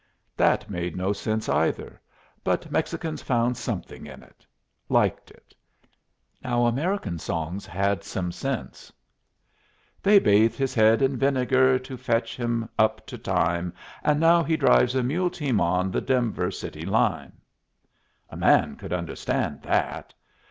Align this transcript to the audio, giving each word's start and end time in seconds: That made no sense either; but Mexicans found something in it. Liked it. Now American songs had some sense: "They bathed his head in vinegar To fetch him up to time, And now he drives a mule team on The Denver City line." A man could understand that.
That 0.35 0.67
made 0.67 0.95
no 0.95 1.13
sense 1.13 1.47
either; 1.47 2.01
but 2.43 2.71
Mexicans 2.71 3.21
found 3.21 3.55
something 3.55 4.07
in 4.07 4.23
it. 4.23 4.47
Liked 4.89 5.29
it. 5.29 5.53
Now 6.43 6.65
American 6.65 7.19
songs 7.19 7.67
had 7.67 8.03
some 8.03 8.31
sense: 8.31 8.91
"They 10.01 10.17
bathed 10.17 10.55
his 10.57 10.73
head 10.73 11.03
in 11.03 11.17
vinegar 11.17 11.77
To 11.77 11.97
fetch 11.97 12.35
him 12.35 12.67
up 12.79 13.05
to 13.05 13.17
time, 13.19 13.73
And 14.03 14.19
now 14.19 14.41
he 14.43 14.57
drives 14.57 14.95
a 14.95 15.03
mule 15.03 15.29
team 15.29 15.61
on 15.61 15.91
The 15.91 16.01
Denver 16.01 16.49
City 16.49 16.81
line." 16.83 17.33
A 18.31 18.35
man 18.35 18.77
could 18.77 18.93
understand 18.93 19.61
that. 19.61 20.15